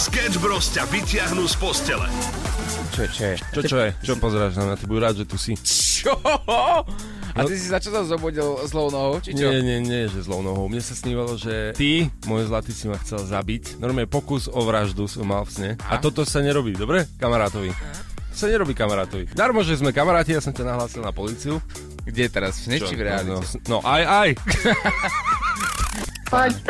[0.00, 2.08] Sketch Bros ťa vyťahnú z postele.
[2.96, 3.34] Čo, čo je?
[3.52, 3.88] Čo, čo je?
[4.00, 4.76] Čo pozeráš na mňa?
[4.80, 5.52] Ty buď rád, že tu si.
[5.60, 6.16] Čo?
[7.36, 9.44] A ty si sa čo sa zobudil zlou nohou, či čo?
[9.52, 10.72] Nie, nie, nie, že zlou nohou.
[10.72, 13.76] Mne sa snívalo, že ty, môj zlatý, si ma chcel zabiť.
[13.76, 15.70] Normálne pokus o vraždu som mal v sne.
[15.84, 17.04] A toto sa nerobí, dobre?
[17.20, 17.68] Kamarátovi.
[18.32, 19.36] Sa nerobí kamarátovi.
[19.36, 21.60] Darmo, že sme kamaráti, ja som ťa nahlásil na policiu.
[22.08, 22.56] Kde teraz?
[22.64, 23.36] V sne či v realite?
[23.36, 24.30] No, no, aj, aj.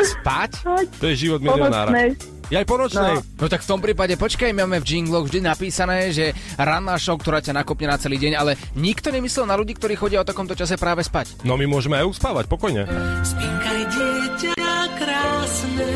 [0.03, 0.51] Spať?
[0.67, 1.95] poď, To je život milionára.
[1.95, 2.40] pomocnej.
[2.51, 3.15] Ja aj po nočnej.
[3.39, 7.39] No tak v tom prípade počkaj, máme v jingloch vždy napísané, že ranná show, ktorá
[7.39, 10.75] ťa nakopne na celý deň, ale nikto nemyslel na ľudí, ktorí chodia o takomto čase
[10.75, 11.47] práve spať.
[11.47, 12.83] No my môžeme aj uspávať, pokojne.
[13.23, 15.89] Spinkaj dieťa krásne.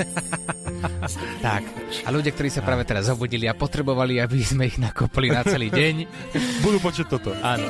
[1.40, 1.64] Tak.
[2.04, 5.68] A ľudia, ktorí sa práve teraz zobudili a potrebovali, aby sme ich nakopli na celý
[5.68, 5.94] deň.
[6.64, 7.32] Budú počuť toto.
[7.40, 7.68] Áno.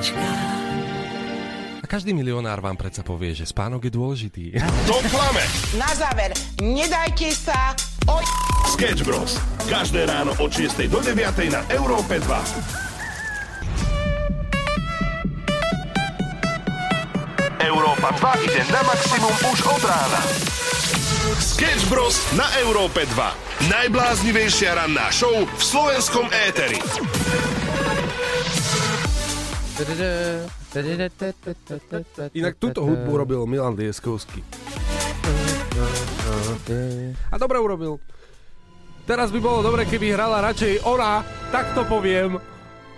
[1.81, 4.45] A každý milionár vám predsa povie, že spánok je dôležitý.
[4.87, 5.43] To klame.
[5.75, 6.31] Na záver,
[6.63, 7.75] nedajte sa
[8.07, 8.17] o...
[8.71, 9.37] Sketch Bros.
[9.69, 11.21] Každé ráno od 6 do 9
[11.53, 12.25] na Európe 2.
[17.61, 18.09] Európa
[18.41, 20.21] 2 ide na maximum už od rána.
[21.37, 22.17] Sketch Bros.
[22.33, 23.69] na Európe 2.
[23.69, 26.81] Najbláznivejšia ranná show v slovenskom éteri.
[32.37, 34.45] Inak túto hudbu robil Milan Lieskovský.
[37.31, 37.99] A dobre urobil.
[39.07, 42.39] Teraz by bolo dobre, keby hrala radšej ona, tak to poviem.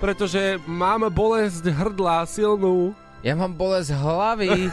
[0.03, 2.93] Pretože mám bolesť hrdla silnú.
[3.23, 4.69] Ja mám bolesť hlavy.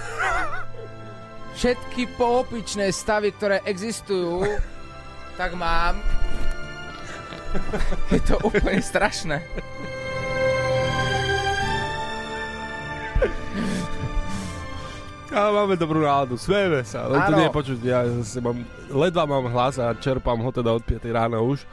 [1.59, 4.47] Všetky poopičné stavy, ktoré existujú,
[5.35, 5.99] tak mám.
[8.13, 9.43] Je to úplne strašné.
[15.29, 17.05] A máme dobrú náladu, smieme sa.
[17.05, 17.37] Len to Áno.
[17.37, 18.57] nie je počuť, ja zase mám,
[18.89, 21.69] ledva mám hlas a čerpám ho teda od 5 rána už.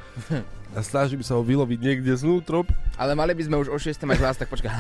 [0.77, 2.69] A snažím sa ho vyloviť niekde znútrop.
[2.95, 4.69] Ale mali by sme už o 6 mať hlas, tak počkaj.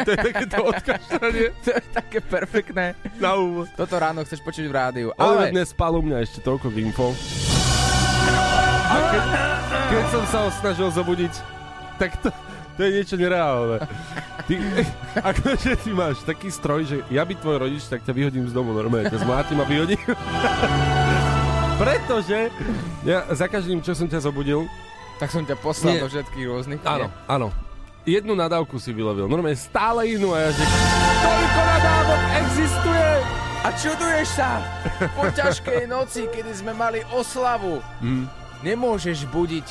[0.00, 2.96] to je takéto odkašľanie To je také perfektné.
[3.20, 3.68] na úvod.
[3.76, 5.08] Toto ráno chceš počuť v rádiu.
[5.12, 7.12] Ale Ale dnes spal u mňa ešte toľko info.
[8.86, 9.22] A keď,
[9.92, 11.34] keď som sa ho snažil zobudiť,
[12.00, 12.32] tak to,
[12.74, 13.76] to je niečo nereálne.
[14.46, 14.54] Ty,
[15.34, 18.70] akože ty máš taký stroj, že ja by tvoj rodič, tak ťa vyhodím z domu
[18.70, 19.10] normálne.
[19.10, 19.98] Ťa zmlátim a vyhodím.
[21.82, 22.48] Pretože
[23.02, 24.64] ja za každým, čo som ťa zobudil,
[25.18, 26.02] tak som ťa poslal Nie.
[26.04, 26.80] do všetkých rôznych.
[26.86, 27.48] áno, áno,
[28.06, 29.28] jednu nadávku si vylovil.
[29.28, 30.64] Normálne stále inú a ja že
[31.20, 33.08] toľko nadávok existuje!
[33.66, 34.62] A čuduješ sa
[35.18, 37.82] po ťažkej noci, kedy sme mali oslavu.
[37.98, 38.30] Mm.
[38.62, 39.66] Nemôžeš budiť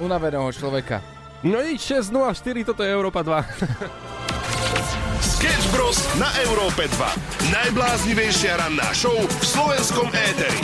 [0.00, 1.04] unaveného človeka.
[1.44, 3.44] No nič, 6.04, toto je Európa 2.
[5.36, 6.00] Sketch Bros.
[6.16, 7.52] na Európe 2.
[7.52, 10.60] Najbláznivejšia ranná show v slovenskom éteri.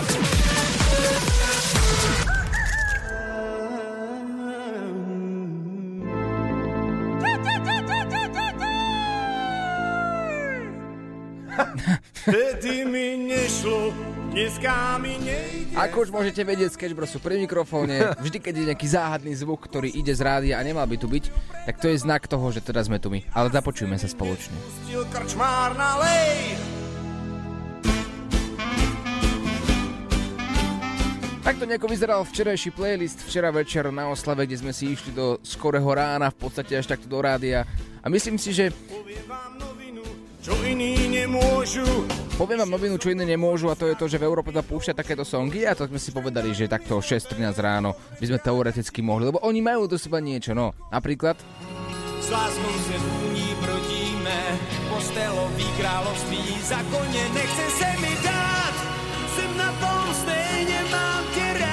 [12.22, 13.92] Vtedy mi nešlo,
[14.32, 15.76] dneska mi nejde.
[15.76, 19.60] Ako už môžete vedieť, Sketch Bros sú pri mikrofóne, vždy keď je nejaký záhadný zvuk,
[19.68, 21.24] ktorý ide z rádia a nemal by tu byť,
[21.68, 23.20] tak to je znak toho, že teda sme tu my.
[23.36, 24.56] Ale započujme sa spoločne.
[25.12, 26.56] Krčmár na lej.
[31.42, 35.90] Takto nejako vyzeral včerajší playlist včera večer na oslave, kde sme si išli do skorého
[35.90, 37.66] rána, v podstate až takto do rádia.
[37.98, 38.70] A myslím si, že
[40.42, 41.86] čo iní nemôžu.
[42.34, 44.98] poviem vám novinu, čo iné nemôžu a to je to, že v Európe sa púšťa
[44.98, 49.06] takéto songy a to sme si povedali, že takto o 6.13 ráno by sme teoreticky
[49.06, 50.74] mohli, lebo oni majú do seba niečo, no.
[50.90, 51.38] Napríklad
[52.18, 54.38] S láskou se vúni brodíme,
[54.90, 58.74] postelový království zákonne nechce se mi dát.
[59.34, 61.70] Jsem na tom stejně, mám tě rád.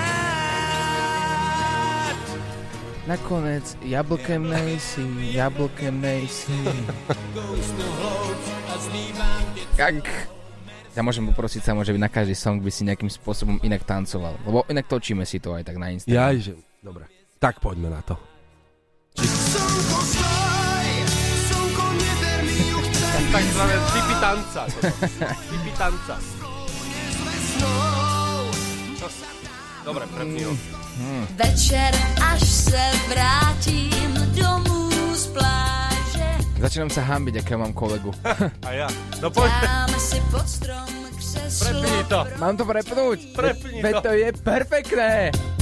[3.08, 6.54] Nakoniec jablkem nejsi, jablkem nejsi.
[9.80, 10.04] Jak?
[10.98, 14.36] Ja môžem poprosiť sa, že by na každý song by si nejakým spôsobom inak tancoval.
[14.44, 16.20] Lebo inak točíme si to aj tak na Instagram.
[16.20, 16.54] Jaj, že...
[16.84, 17.08] Dobre.
[17.40, 18.20] Tak poďme na to.
[19.16, 19.60] Chce
[23.32, 24.62] Takzvané typy tanca.
[25.50, 26.16] typy tanca.
[29.86, 30.54] Dobre, prepni ho.
[31.36, 31.94] Večer,
[32.34, 35.79] až se vrátím domů z pláže,
[36.60, 38.12] Začínam sa hambiť, aké mám kolegu.
[38.68, 38.92] A ja.
[39.24, 39.48] No poď.
[39.64, 41.80] dáme si pod strom křeslo.
[41.80, 42.20] Prepni to.
[42.36, 43.20] Mám to prepnúť?
[43.32, 44.04] Prepni Veď to.
[44.04, 45.12] to je perfektné.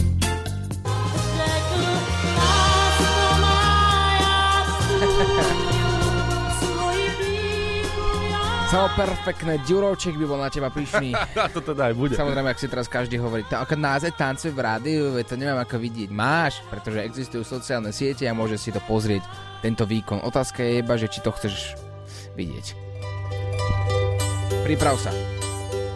[8.68, 11.16] Samo perfektné, Ďurovček by bol na teba pyšný.
[11.40, 12.20] A to teda aj bude.
[12.20, 15.80] Samozrejme, ak si teraz každý hovorí, to ako název tancuje v rádiu, to nemám ako
[15.80, 16.12] vidieť.
[16.12, 19.24] Máš, pretože existujú sociálne siete a môžeš si to pozrieť,
[19.62, 20.22] tento výkon.
[20.24, 21.78] Otázka je iba, že či to chceš
[22.38, 22.78] vidieť.
[24.64, 25.12] Priprav sa.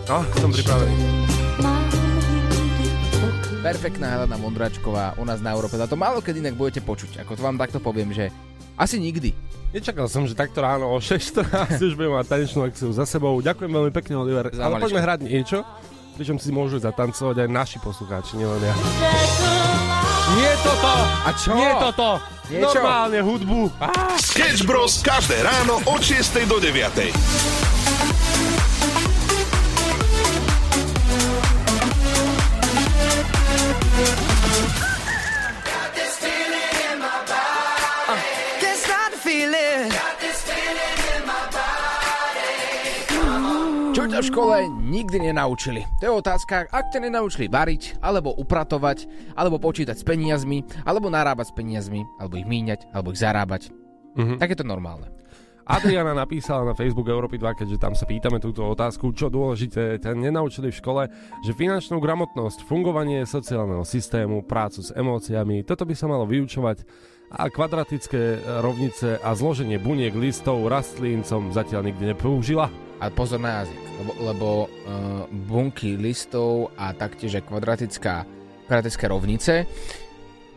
[0.09, 0.95] No, som pripravený.
[3.61, 5.77] Perfektná Helena Mondračková u nás na Európe.
[5.77, 7.21] A to málo kedy inak budete počuť.
[7.21, 8.33] Ako to vám takto poviem, že
[8.73, 9.37] asi nikdy.
[9.71, 13.37] Nečakal som, že takto ráno o 6.14 už budem mať tanečnú akciu za sebou.
[13.39, 14.49] Ďakujem veľmi pekne, Oliver.
[14.49, 15.63] Za Ale poďme hrať niečo,
[16.17, 18.75] pričom si môžu zatancovať aj naši poslucháči, nielen ja.
[20.35, 20.93] Nie toto!
[21.23, 21.53] A čo?
[21.55, 22.40] Nie toto!
[22.51, 22.75] Niečo?
[22.75, 23.71] Normálne hudbu.
[23.79, 24.99] Á, Sketch Bros.
[24.99, 27.60] každé ráno od 6 do 9.
[44.21, 45.81] v škole nikdy nenaučili?
[45.97, 51.49] To je otázka, ak ťa nenaučili variť, alebo upratovať, alebo počítať s peniazmi, alebo narábať
[51.49, 53.73] s peniazmi, alebo ich míňať, alebo ich zarábať.
[54.13, 54.37] Mhm.
[54.37, 55.09] Tak je to normálne.
[55.65, 60.13] Adriana napísala na Facebook Európy 2, keďže tam sa pýtame túto otázku, čo dôležité ťa
[60.13, 61.03] nenaučili v škole,
[61.41, 66.85] že finančnú gramotnosť, fungovanie sociálneho systému, prácu s emóciami, toto by sa malo vyučovať
[67.31, 72.90] a kvadratické rovnice a zloženie buniek, listov, rastlín som zatiaľ nikdy nepoužila.
[73.01, 78.29] A pozor na jazyk, lebo, lebo uh, bunky listov a taktiež kvadratická,
[78.69, 79.65] kvadratické rovnice.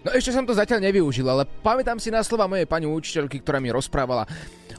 [0.04, 3.56] No ešte som to zatiaľ nevyužil, ale pamätám si na slova mojej pani učiteľky, ktorá
[3.64, 4.28] mi rozprávala.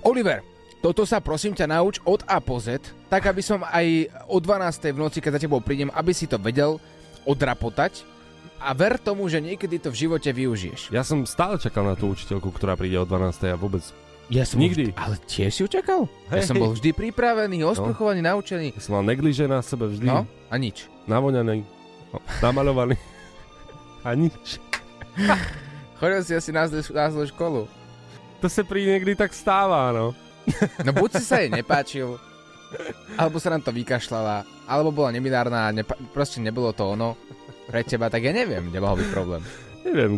[0.06, 0.45] Oliver,
[0.85, 2.77] toto sa prosím ťa nauč od A po Z,
[3.09, 4.94] tak aby som aj o 12.
[4.94, 6.77] v noci, keď za tebou prídem, aby si to vedel
[7.25, 8.06] odrapotať
[8.61, 10.94] a ver tomu, že niekedy to v živote využiješ.
[10.94, 13.50] Ja som stále čakal na tú učiteľku, ktorá príde o 12.
[13.50, 13.81] a vôbec...
[14.25, 14.89] Ja som Nikdy.
[14.89, 16.10] Vždy, ale tiež si ju čakal?
[16.27, 18.74] Ja som bol vždy pripravený, osprchovaný, naučený.
[18.74, 20.89] Ja som mal negliže na sebe vždy, No a nič.
[21.06, 21.62] navoňaný,
[22.10, 22.98] no, namaľovaný.
[24.01, 24.57] A nič.
[25.95, 27.62] Chodil si asi na zlú, na zlú školu.
[28.38, 30.18] To sa pri niekdy tak stáva, no.
[30.81, 32.18] No buď si sa jej nepáčil,
[33.16, 37.18] alebo sa nám to vykašľala, alebo bola neminárna a nepa- proste nebolo to ono
[37.66, 39.42] pre teba, tak ja neviem, kde mohol byť problém.
[39.81, 40.13] Neviem.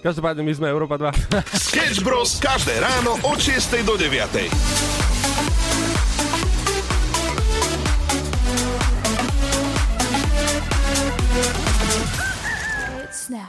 [0.00, 1.12] Každopádne my sme Európa 2.
[1.68, 2.40] Sketch Bros.
[2.40, 4.48] každé ráno od 6 do 9.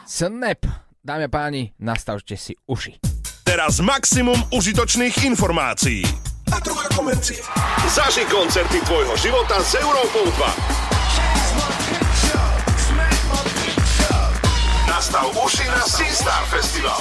[0.05, 0.61] Snap.
[1.01, 3.01] Dámy a páni, nastavte si uši.
[3.41, 6.05] Teraz maximum užitočných informácií.
[6.53, 7.41] A trocha komercie.
[7.89, 10.91] Zaži koncerty tvojho života s Európou 2.
[15.11, 16.99] Nastav uši na Seastar Festival.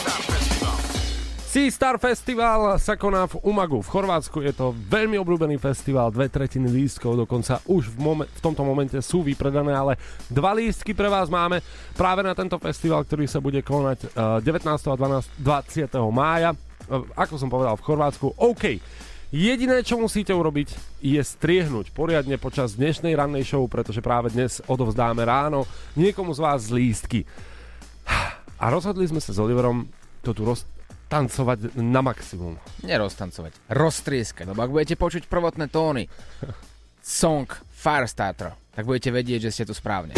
[1.47, 4.43] Sea Star Festival sa koná v Umagu v Chorvátsku.
[4.43, 8.99] Je to veľmi obľúbený festival, dve tretiny lístkov dokonca už v, momen- v tomto momente
[8.99, 9.95] sú vypredané, ale
[10.27, 11.63] dva lístky pre vás máme
[11.95, 14.59] práve na tento festival, ktorý sa bude konať eh, 19.
[14.67, 15.95] a 12, 20.
[16.11, 16.51] mája.
[16.91, 18.35] Eh, Ako som povedal, v Chorvátsku.
[18.35, 18.83] OK.
[19.31, 25.23] Jediné, čo musíte urobiť, je striehnúť poriadne počas dnešnej rannej show, pretože práve dnes odovzdáme
[25.23, 25.63] ráno
[25.95, 27.23] niekomu z vás lístky.
[28.61, 29.89] A rozhodli sme sa s Oliverom
[30.21, 30.69] to tu roz,
[31.11, 32.61] tancovať na maximum.
[32.87, 36.07] Neroztancovať, roztrieskať, lebo ak budete počuť prvotné tóny
[37.01, 40.15] song Firestarter, tak budete vedieť, že ste tu správne.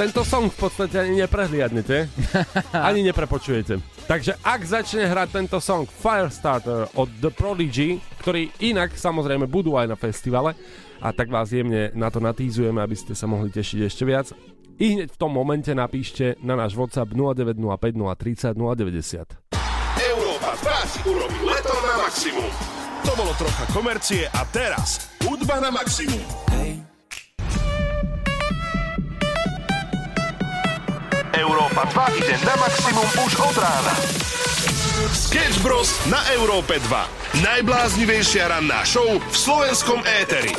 [0.00, 2.08] Tento song v podstate ani neprehliadnete,
[2.88, 3.99] ani neprepočujete.
[4.10, 9.86] Takže ak začne hrať tento song Firestarter od The Prodigy, ktorý inak samozrejme budú aj
[9.86, 10.58] na festivale,
[10.98, 14.34] a tak vás jemne na to natízujeme, aby ste sa mohli tešiť ešte viac.
[14.82, 20.02] I hneď v tom momente napíšte na náš WhatsApp 0905 030 090.
[20.02, 22.50] Európa 2 si urobí leto na maximum.
[23.06, 26.18] To bolo trocha komercie a teraz hudba na maximum.
[31.40, 33.94] Európa 2 ide na maximum už od rána.
[35.08, 35.88] Sketch Bros.
[36.12, 37.40] na Európe 2.
[37.40, 40.52] Najbláznivejšia ranná show v slovenskom éteri.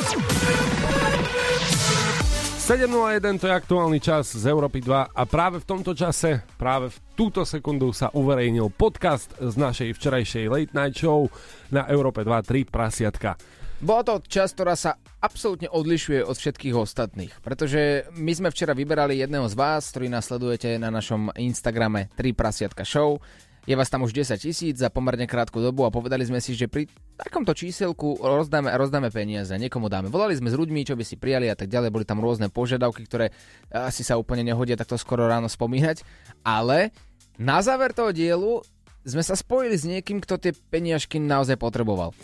[2.58, 6.98] 7.01 to je aktuálny čas z Európy 2 a práve v tomto čase, práve v
[7.14, 11.30] túto sekundu sa uverejnil podcast z našej včerajšej Late Night Show
[11.70, 13.38] na Európe 2 3 prasiatka.
[13.82, 19.18] Bola to časť, ktorá sa absolútne odlišuje od všetkých ostatných, pretože my sme včera vyberali
[19.18, 23.18] jedného z vás, ktorý nás sledujete na našom Instagrame 3 prasiatka show.
[23.66, 26.70] Je vás tam už 10 tisíc za pomerne krátku dobu a povedali sme si, že
[26.70, 26.86] pri
[27.18, 30.14] takomto číselku rozdáme, rozdáme peniaze, niekomu dáme.
[30.14, 33.02] Volali sme s ľuďmi, čo by si prijali a tak ďalej, boli tam rôzne požiadavky,
[33.02, 33.34] ktoré
[33.74, 36.06] asi sa úplne nehodia takto skoro ráno spomínať,
[36.46, 36.94] ale
[37.34, 38.62] na záver toho dielu
[39.02, 42.14] sme sa spojili s niekým, kto tie peniažky naozaj potreboval.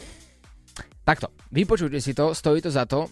[1.09, 3.09] Takto, vypočujte si to, stojí to za to,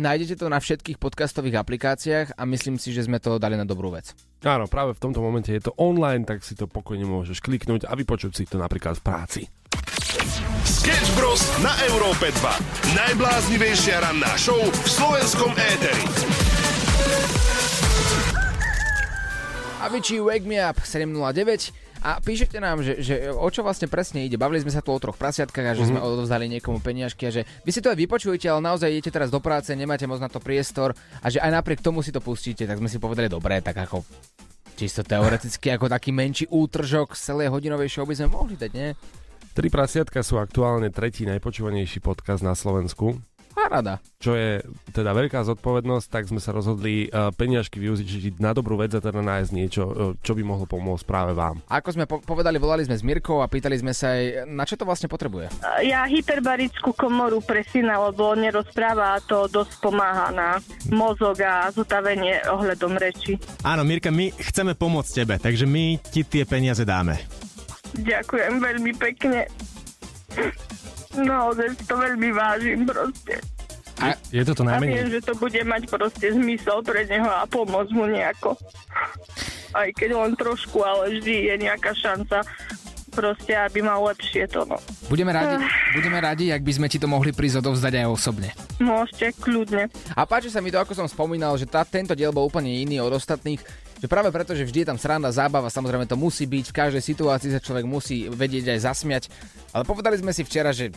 [0.00, 3.92] nájdete to na všetkých podcastových aplikáciách a myslím si, že sme to dali na dobrú
[3.92, 4.16] vec.
[4.48, 7.92] Áno, práve v tomto momente je to online, tak si to pokojne môžeš kliknúť a
[8.00, 9.40] vypočuť si to napríklad v práci.
[10.64, 11.44] Sketch Bros.
[11.60, 12.96] na Európe 2.
[12.96, 16.00] Najbláznivejšia ranná show v slovenskom éteri.
[19.84, 24.36] Avicii Wake Me Up 709 a píšete nám, že, že o čo vlastne presne ide.
[24.36, 25.96] Bavili sme sa tu o troch prasiatkách a že mm-hmm.
[25.96, 29.32] sme odovzdali niekomu peniažky a že vy si to aj vypočujete, ale naozaj idete teraz
[29.32, 30.92] do práce, nemáte moc na to priestor
[31.24, 34.04] a že aj napriek tomu si to pustíte, tak sme si povedali, dobre, tak ako
[34.76, 38.92] čisto teoreticky ako taký menší útržok z celej hodinovej show by sme mohli dať, nie?
[39.54, 43.16] Tri prasiatka sú aktuálne tretí najpočúvanejší podcast na Slovensku.
[43.54, 44.02] Paráda.
[44.18, 48.90] Čo je teda veľká zodpovednosť, tak sme sa rozhodli uh, peniažky využiť na dobrú vec
[48.92, 51.62] a teda nájsť niečo, uh, čo by mohlo pomôcť práve vám.
[51.70, 54.74] Ako sme po- povedali, volali sme s Mirkou a pýtali sme sa aj, na čo
[54.74, 55.54] to vlastne potrebuje.
[55.86, 60.58] Ja hyperbarickú komoru pre syna, lebo nerozpráva a to dosť pomáha na
[60.90, 63.38] mozog a zotavenie ohľadom reči.
[63.62, 67.22] Áno, Mirka, my chceme pomôcť tebe, takže my ti tie peniaze dáme.
[67.94, 69.46] Ďakujem veľmi pekne.
[71.16, 73.38] Naozaj si to veľmi vážim proste.
[73.96, 75.12] A, Je to to A viem, najmenej?
[75.12, 78.58] že to bude mať proste zmysel pre neho a pomôcť mu nejako.
[79.70, 82.42] Aj keď len trošku, ale vždy je nejaká šanca
[83.14, 84.76] proste, aby mal lepšie to, no.
[85.06, 85.62] budeme radi,
[85.94, 88.50] budeme radi, ak by sme ti to mohli prísť odovzdať aj osobne.
[88.82, 89.86] Môžete, kľudne.
[90.18, 92.98] A páči sa mi to, ako som spomínal, že tá, tento diel bol úplne iný
[92.98, 93.62] od ostatných,
[94.02, 97.02] že práve preto, že vždy je tam sranda, zábava, samozrejme to musí byť, v každej
[97.02, 99.24] situácii sa človek musí vedieť aj zasmiať,
[99.72, 100.92] ale povedali sme si včera, že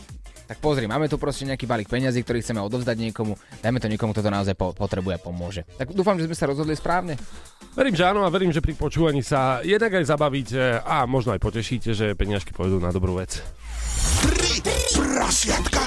[0.48, 4.16] tak pozri, máme tu proste nejaký balík peňazí, ktorý chceme odovzdať niekomu, dajme to niekomu,
[4.16, 5.68] kto to naozaj po- potrebuje a pomôže.
[5.76, 7.20] Tak dúfam, že sme sa rozhodli správne.
[7.76, 11.44] Verím, že áno a verím, že pri počúvaní sa jednak aj zabavíte a možno aj
[11.44, 13.44] potešíte, že peniažky pôjdu na dobrú vec.
[14.24, 14.64] Tri
[14.96, 15.84] prasiatka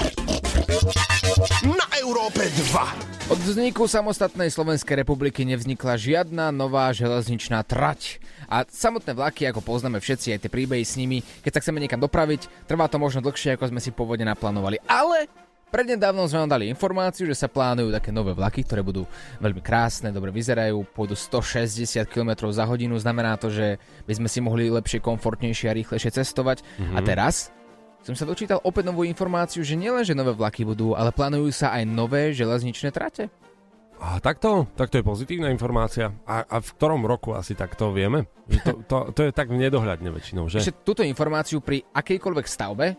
[1.68, 3.32] na Európe 2.
[3.32, 8.20] Od vzniku samostatnej Slovenskej republiky nevznikla žiadna nová železničná trať.
[8.48, 12.00] A samotné vlaky, ako poznáme všetci, aj tie príbehy s nimi, keď sa chceme niekam
[12.00, 14.80] dopraviť, trvá to možno dlhšie, ako sme si pôvodne naplánovali.
[14.84, 15.28] Ale
[15.72, 19.08] prednedávnom sme vám dali informáciu, že sa plánujú také nové vlaky, ktoré budú
[19.40, 24.44] veľmi krásne, dobre vyzerajú, pôjdu 160 km za hodinu, znamená to, že by sme si
[24.44, 26.60] mohli lepšie, komfortnejšie a rýchlejšie cestovať.
[26.92, 27.48] A teraz
[28.02, 31.70] som sa dočítal opäť novú informáciu, že nielen, že nové vlaky budú, ale plánujú sa
[31.70, 33.30] aj nové železničné trate.
[34.02, 34.66] A takto?
[34.74, 36.10] Tak to je pozitívna informácia.
[36.26, 38.26] A, a v ktorom roku asi takto vieme?
[38.66, 40.58] To, to, to je tak nedohľadne väčšinou, že?
[40.66, 42.98] Ešte túto informáciu pri akejkoľvek stavbe,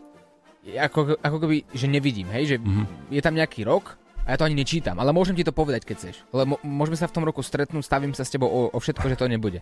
[0.64, 3.12] ako, ako keby, že nevidím, hej, že mm-hmm.
[3.12, 5.96] je tam nejaký rok a ja to ani nečítam, ale môžem ti to povedať, keď
[6.00, 6.16] chceš.
[6.32, 9.20] Lebo môžeme sa v tom roku stretnúť, stavím sa s tebou o, o všetko, že
[9.20, 9.60] to nebude.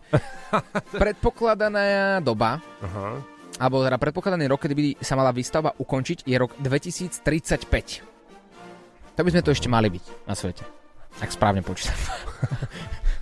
[1.01, 3.17] Predpokladaná doba, Aha.
[3.57, 8.07] Alebo teda predpokladaný rok, kedy by sa mala výstavba ukončiť, je rok 2035.
[9.11, 10.63] To by sme to ešte mali byť na svete.
[11.19, 11.97] Ak správne počítam.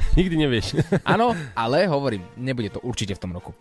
[0.10, 0.68] Nikdy nevieš.
[1.06, 3.54] Áno, ale hovorím, nebude to určite v tom roku.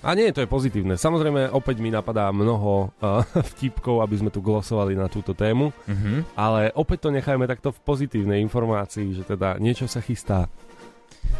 [0.00, 0.96] A nie, to je pozitívne.
[0.96, 3.20] Samozrejme, opäť mi napadá mnoho uh,
[3.54, 6.34] vtipkov, aby sme tu glosovali na túto tému, Mhm.
[6.34, 10.48] ale opäť to nechajme takto v pozitívnej informácii, že teda niečo sa chystá.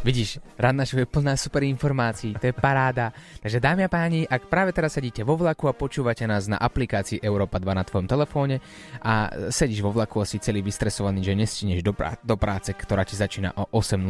[0.06, 3.10] Vidíš, ranná show je plná super informácií, to je paráda.
[3.42, 7.18] Takže dámy a páni, ak práve teraz sedíte vo vlaku a počúvate nás na aplikácii
[7.18, 8.62] Európa 2 na tvojom telefóne
[9.02, 13.18] a sedíš vo vlaku asi celý vystresovaný, že nestineš do, prá- do práce, ktorá ti
[13.18, 14.06] začína o 8.00,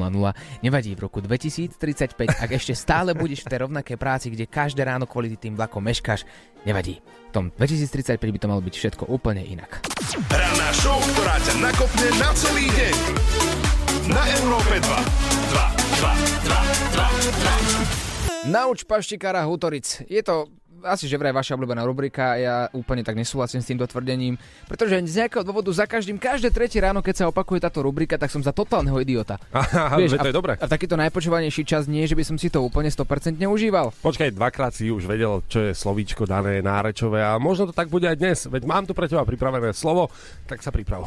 [0.60, 5.08] nevadí v roku 2035, ak ešte stále budeš v tej rovnakej práci, kde každé ráno
[5.08, 6.28] kvôli tým vlakom meškáš,
[6.68, 7.00] nevadí.
[7.30, 9.80] V tom 2035 by to malo byť všetko úplne inak.
[10.28, 13.65] Ranná show, ktorá ťa nakopne na celý deň.
[14.06, 14.86] Na Európe 2.
[14.86, 16.54] 2, 2, 2,
[16.94, 18.54] 2, 2.
[18.54, 20.06] Nauč paštikára Hutoric.
[20.06, 20.46] Je to
[20.86, 24.38] asi že vraj vaša obľúbená rubrika, ja úplne tak nesúhlasím s týmto tvrdením,
[24.70, 28.30] pretože z nejakého dôvodu za každým, každé tretie ráno, keď sa opakuje táto rubrika, tak
[28.30, 29.42] som za totálneho idiota.
[29.50, 30.54] Aha, Vieš, to je dobré.
[30.62, 33.90] A v takýto najpočúvanejší čas nie, že by som si to úplne 100% užíval.
[33.98, 38.06] Počkaj, dvakrát si už vedel, čo je slovíčko dané nárečové a možno to tak bude
[38.06, 40.14] aj dnes, veď mám tu pre teba pripravené slovo,
[40.46, 41.02] tak sa priprav.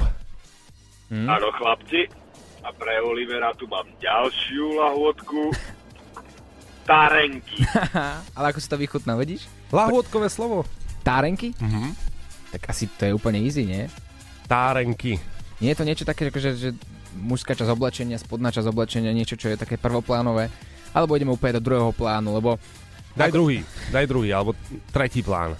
[1.10, 2.29] Áno, chlapci.
[2.60, 5.52] A pre Olivera tu mám ďalšiu lahôdku.
[6.84, 7.62] Tarenky.
[8.38, 9.46] Ale ako si to vychutná, vidíš?
[9.70, 10.66] Lahôdkové slovo.
[11.06, 11.54] Tárenky?
[11.62, 11.94] Mhm.
[12.50, 13.86] Tak asi to je úplne easy, nie?
[14.50, 15.22] Tárenky.
[15.62, 16.70] Nie je to niečo také, že, že
[17.14, 20.50] mužská časť oblečenia, spodná časť oblečenia, niečo, čo je také prvoplánové,
[20.90, 22.58] alebo ideme úplne do druhého plánu, lebo
[23.14, 23.60] Daj druhý,
[23.92, 24.56] daj druhý, alebo
[24.90, 25.58] tretí plán.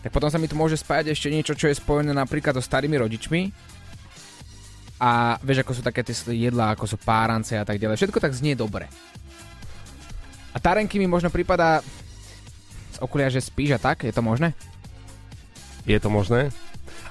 [0.00, 2.94] tak potom sa mi tu môže spájať ešte niečo, čo je spojené napríklad so starými
[2.94, 3.50] rodičmi.
[5.04, 8.00] A vieš, ako sú také tie jedlá, ako sú párance a tak ďalej.
[8.00, 8.88] Všetko tak znie dobre.
[10.54, 11.84] A tarenky mi možno prípada
[12.88, 14.08] z okolia, že spíš a tak?
[14.08, 14.56] Je to možné?
[15.84, 16.48] Je to možné?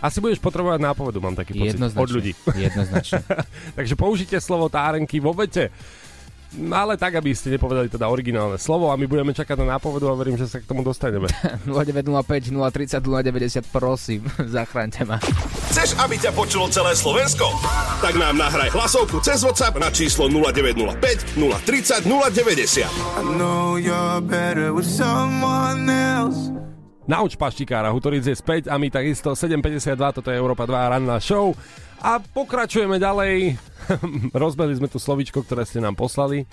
[0.02, 1.78] Asi budeš potrebovať nápovedu, mám taký pocit.
[1.78, 2.02] Jednoznačne.
[2.02, 2.32] Od ľudí.
[2.66, 3.22] Jednoznačne.
[3.78, 5.70] Takže použite slovo tárenky vo vete.
[6.54, 10.14] Ale tak, aby ste nepovedali teda originálne slovo a my budeme čakať na nápovedu a
[10.14, 11.26] verím, že sa k tomu dostaneme.
[11.66, 14.22] 0905 030 090, prosím,
[14.56, 15.18] zachráňte ma.
[15.74, 17.50] Chceš, aby ťa počulo celé Slovensko?
[18.06, 22.86] Tak nám nahraj hlasovku cez WhatsApp na číslo 0905 030 090.
[27.04, 31.52] Nauč paštikára, Hutoric je späť a my takisto 7.52, toto je Európa 2 ranná show.
[32.04, 33.56] A pokračujeme ďalej.
[34.36, 36.44] Rozbehli sme tu slovičko, ktoré ste nám poslali.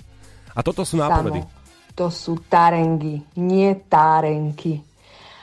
[0.55, 1.43] A toto sú nápovedy.
[1.43, 1.59] Samo,
[1.91, 4.79] to sú tarengy, nie tárenky.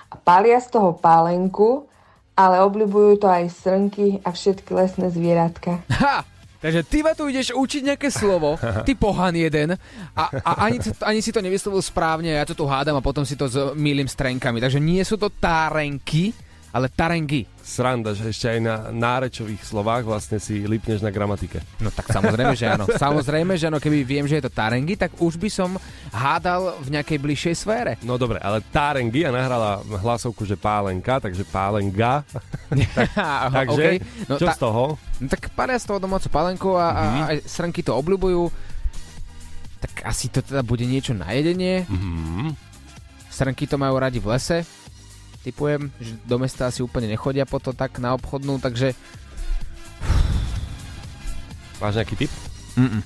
[0.09, 1.85] A palia z toho pálenku,
[2.33, 5.85] ale obľúbujú to aj srnky a všetky lesné zvieratka.
[5.93, 6.25] Ha!
[6.59, 9.79] Takže ty ma tu ideš učiť nejaké slovo, ty pohan jeden,
[10.19, 13.39] a, a ani, ani si to nevyslovil správne, ja to tu hádam a potom si
[13.39, 13.55] to s
[14.19, 14.59] trenkami.
[14.59, 16.35] Takže nie sú to tárenky,
[16.73, 17.49] ale tarengy.
[17.65, 21.61] Sranda, že ešte aj na nárečových slovách vlastne si lipneš na gramatike.
[21.81, 22.85] No tak samozrejme, že áno.
[23.09, 25.77] Samozrejme, že áno, keby viem, že je to tarengy, tak už by som
[26.13, 27.93] hádal v nejakej bližšej sfére.
[28.05, 32.25] No dobre, ale tarengy a nahrala hlasovku, že pálenka, takže pálenga.
[32.97, 33.09] tak,
[33.53, 33.97] takže, okay.
[34.29, 34.85] no, čo ta, z toho?
[35.21, 37.25] No tak pália z toho domácu pálenku a, mm-hmm.
[37.25, 38.49] a srnky to obľúbujú.
[39.79, 41.85] Tak asi to teda bude niečo na jedenie.
[41.85, 42.49] Mm-hmm.
[43.29, 44.78] Srnky to majú radi v lese
[45.49, 48.93] typujem, že do mesta asi úplne nechodia po to tak na obchodnú, takže...
[51.81, 52.33] Máš nejaký tip?
[52.77, 53.03] Mm-mm.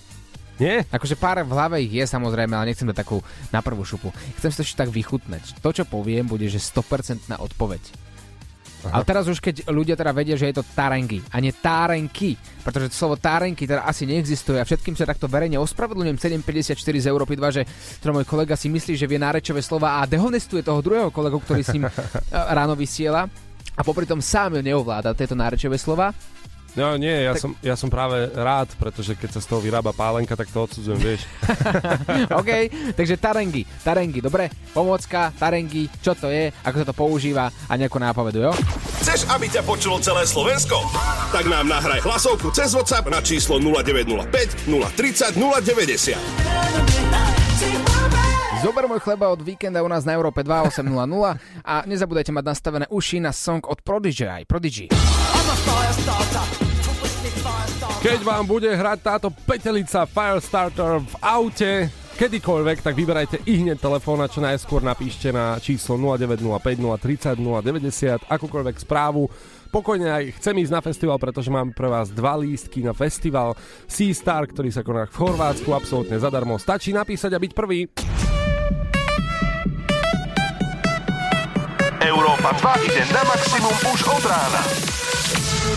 [0.61, 0.85] Nie?
[0.95, 3.19] Akože pár v hlave ich je samozrejme, ale nechcem dať takú
[3.51, 4.15] na prvú šupu.
[4.39, 5.59] Chcem si to ešte tak vychutnať.
[5.59, 7.83] To, čo poviem, bude, že 100% odpoveď.
[8.83, 8.99] Aha.
[8.99, 12.35] Ale teraz už keď ľudia teda vedia, že je to tarengy a nie tárenky,
[12.67, 16.19] pretože to slovo tárenky teda asi neexistuje a všetkým sa takto verejne ospravedlňujem.
[16.19, 17.63] 754 z Európy 2, že
[18.03, 21.63] teda môj kolega si myslí, že vie nárečové slova a dehonestuje toho druhého kolegu, ktorý
[21.63, 21.87] s ním
[22.59, 23.31] ráno vysiela.
[23.73, 26.13] A popri tom sám neovláda tieto nárečové slova
[26.73, 27.43] No nie, ja, tak...
[27.45, 31.01] som, ja som práve rád, pretože keď sa z toho vyrába pálenka, tak to odsudzujem,
[31.05, 31.29] vieš.
[32.41, 32.51] OK,
[32.97, 34.49] takže tarengy, tarengy, dobre?
[34.73, 38.53] Pomocka, tarengy, čo to je, ako sa to používa a nejakú nápovedu, jo?
[39.05, 40.81] Chceš, aby ťa počulo celé Slovensko?
[41.29, 46.17] Tak nám nahraj hlasovku cez WhatsApp na číslo 0905 030 090.
[48.63, 50.87] Zober môj chleba od víkenda u nás na Európe 2800
[51.67, 54.87] a nezabudajte mať nastavené uši na song od Prodigy aj Prodigy.
[58.03, 61.73] Keď vám bude hrať táto petelica Firestarter v aute,
[62.19, 68.27] kedykoľvek, tak vyberajte i hneď telefón a čo najskôr napíšte na číslo 0905 030 090
[68.27, 69.31] akúkoľvek správu.
[69.71, 73.57] Pokojne aj chcem ísť na festival, pretože mám pre vás dva lístky na festival
[73.89, 76.59] Sea Star, ktorý sa koná v Chorvátsku absolútne zadarmo.
[76.59, 77.87] Stačí napísať a byť prvý.
[82.03, 82.51] Európa
[82.83, 84.92] 2 ide na maximum už od rána.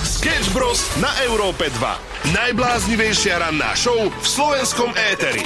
[0.06, 0.86] Sketch Bros.
[1.02, 2.30] na Európe 2.
[2.30, 5.42] Najbláznivejšia ranná show v slovenskom éteri.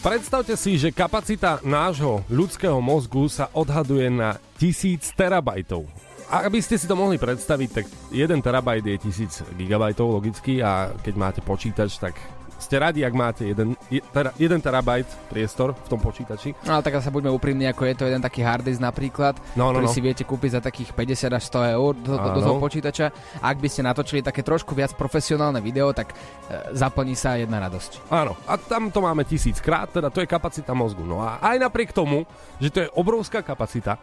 [0.00, 5.84] Predstavte si, že kapacita nášho ľudského mozgu sa odhaduje na 1000 terabajtov.
[6.32, 7.84] A aby ste si to mohli predstaviť, tak
[8.16, 8.96] 1 terabajt je
[9.28, 12.16] 1000 gigabajtov logicky a keď máte počítač, tak
[12.58, 13.78] ste radi, ak máte 1
[14.10, 16.52] tera, terabajt priestor v tom počítači.
[16.66, 19.70] No ale tak sa buďme úprimní, ako je to jeden taký hard disk napríklad, no,
[19.70, 19.94] no, ktorý no.
[19.94, 23.06] si viete kúpiť za takých 50 až 100 eur do, do toho počítača.
[23.38, 27.62] A ak by ste natočili také trošku viac profesionálne video, tak e, zaplní sa jedna
[27.62, 28.10] radosť.
[28.10, 31.06] Áno, a tam to máme tisíckrát, teda to je kapacita mozgu.
[31.06, 32.26] No a aj napriek tomu,
[32.58, 33.96] že to je obrovská kapacita,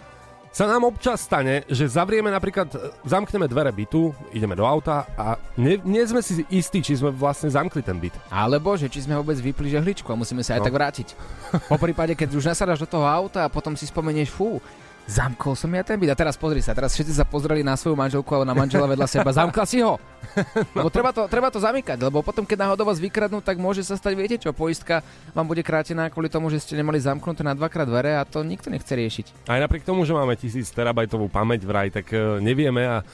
[0.55, 5.35] sa nám občas stane, že zavrieme napríklad, e, zamkneme dvere bytu, ideme do auta a
[5.59, 8.15] nie, nie sme si istí, či sme vlastne zamkli ten byt.
[8.31, 10.65] Alebo, že či sme vôbec vypli žehličku a musíme sa aj no.
[10.71, 11.07] tak vrátiť.
[11.67, 14.63] Po prípade, keď už nasadáš do toho auta a potom si spomenieš, fú,
[15.05, 16.09] Zamkol som ja ten byt.
[16.09, 19.05] A teraz pozri sa, teraz všetci sa pozreli na svoju manželku alebo na manžela vedľa
[19.05, 19.29] seba.
[19.29, 20.01] Zamkla si ho.
[20.77, 23.93] Lebo treba to, treba to zamykať, lebo potom, keď náhodou vás vykradnú, tak môže sa
[23.93, 25.05] stať, viete čo, poistka
[25.37, 28.73] vám bude krátená kvôli tomu, že ste nemali zamknuté na dvakrát dvere a to nikto
[28.73, 29.45] nechce riešiť.
[29.45, 33.05] Aj napriek tomu, že máme 1000 terabajtovú pamäť vraj, tak uh, nevieme a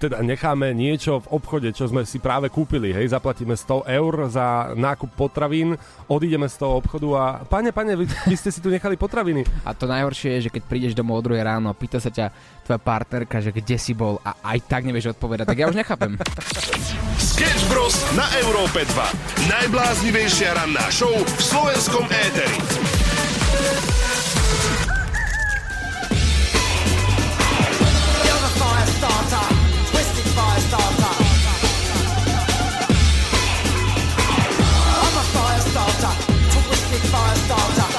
[0.00, 4.72] teda necháme niečo v obchode, čo sme si práve kúpili, hej, zaplatíme 100 eur za
[4.72, 5.76] nákup potravín,
[6.08, 9.44] odídeme z toho obchodu a pane, pane, vy, vy ste si tu nechali potraviny.
[9.64, 12.32] A to najhoršie je, že keď prídeš domov o 2 ráno a pýta sa ťa
[12.64, 16.16] tvoja partnerka, že kde si bol a aj tak nevieš odpovedať, tak ja už nechápem.
[17.34, 17.96] Sketch Bros.
[18.16, 19.50] na Európe 2.
[19.50, 22.58] Najbláznivejšia ranná show v slovenskom éteri.
[29.04, 29.46] Firestarter,
[29.92, 31.12] twisted Firestarter.
[35.04, 36.14] I'm a Firestarter,
[36.64, 37.92] twisted Firestarter.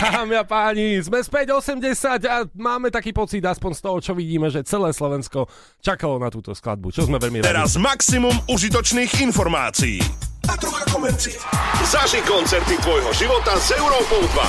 [0.00, 4.48] Dámy a páni, sme späť 80 a máme taký pocit, aspoň z toho, čo vidíme,
[4.48, 5.44] že celé Slovensko
[5.84, 7.52] čakalo na túto skladbu, čo sme veľmi radi.
[7.52, 10.29] Teraz maximum užitočných informácií.
[10.50, 11.38] A druhá komercia.
[11.84, 14.42] Zaži koncerty tvojho života s Európou 2.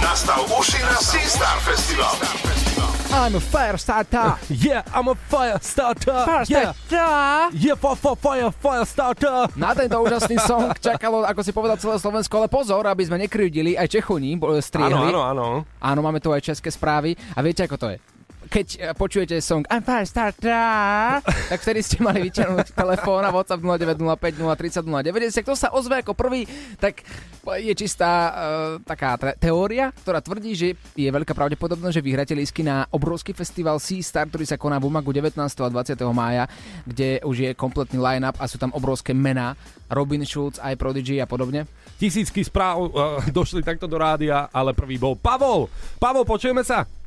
[0.00, 2.16] Nastav uši na Seastar Festival.
[3.10, 4.36] I'm a fire starter.
[4.48, 6.12] Yeah, I'm a fire starter.
[6.24, 7.52] Fire Yeah, starter.
[7.54, 9.48] yeah, fire, fire, fire, fire starter.
[9.54, 13.74] Na tento úžasný song čakalo, ako si povedal, celé Slovensko, ale pozor, aby sme nekryjudili,
[13.74, 14.92] aj Čechuní bo- striehli.
[14.92, 15.46] Áno, áno, áno.
[15.78, 17.98] Áno, máme tu aj české správy a viete, ako to je.
[18.48, 21.20] Keď eh, počujete song I'm fire starter,
[21.52, 25.44] tak vtedy ste mali vyťahnuť telefón a WhatsApp 0905 030 090.
[25.44, 26.48] Kto sa ozve ako prvý,
[26.80, 27.04] tak
[27.60, 28.34] je čistá uh,
[28.84, 33.80] taká te- teória, ktorá tvrdí, že je veľká pravdepodobnosť, že vyhráte lísky na obrovský festival
[33.80, 35.36] Sea Star, ktorý sa koná v Umagu 19.
[35.36, 35.96] a 20.
[36.12, 36.44] mája,
[36.84, 39.56] kde už je kompletný line-up a sú tam obrovské mená.
[39.88, 41.64] Robin Schulz, aj Prodigy a podobne.
[41.96, 42.90] Tisícky správ uh,
[43.32, 45.72] došli takto do rádia, ale prvý bol Pavol.
[45.96, 46.97] Pavol, počujeme sa?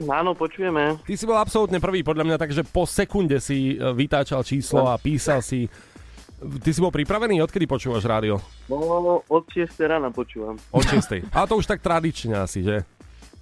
[0.00, 0.96] Áno, počujeme.
[1.04, 4.96] Ty si bol absolútne prvý, podľa mňa, takže po sekunde si e, vytáčal číslo a
[4.96, 5.68] písal si.
[6.40, 7.44] Ty si bol pripravený?
[7.44, 8.40] Odkedy počúvaš rádio?
[8.64, 10.56] No, od 6 rána počúvam.
[10.72, 11.28] Od 6.
[11.28, 12.80] Ale to už tak tradične asi, že?